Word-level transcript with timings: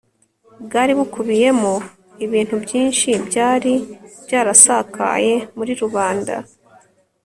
bwari 0.65 0.91
bukubiyemo 0.99 1.73
ibintu 2.25 2.55
byinshi 2.63 3.09
byari 3.27 3.73
byarasakaye 4.25 5.33
muri 5.57 5.71
rubanda 5.81 6.35